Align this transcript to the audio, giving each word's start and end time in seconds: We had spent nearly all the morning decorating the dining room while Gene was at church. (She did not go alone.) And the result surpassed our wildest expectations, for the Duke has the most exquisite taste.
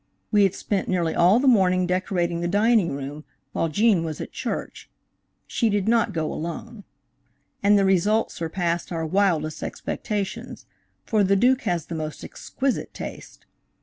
We 0.31 0.41
had 0.41 0.55
spent 0.55 0.87
nearly 0.87 1.13
all 1.13 1.39
the 1.39 1.47
morning 1.47 1.85
decorating 1.85 2.41
the 2.41 2.47
dining 2.47 2.91
room 2.95 3.23
while 3.51 3.69
Gene 3.69 4.03
was 4.03 4.19
at 4.19 4.31
church. 4.31 4.89
(She 5.45 5.69
did 5.69 5.87
not 5.87 6.11
go 6.11 6.33
alone.) 6.33 6.85
And 7.61 7.77
the 7.77 7.85
result 7.85 8.31
surpassed 8.31 8.91
our 8.91 9.05
wildest 9.05 9.61
expectations, 9.61 10.65
for 11.05 11.23
the 11.23 11.35
Duke 11.35 11.61
has 11.69 11.85
the 11.85 11.93
most 11.93 12.23
exquisite 12.23 12.95
taste. 12.95 13.45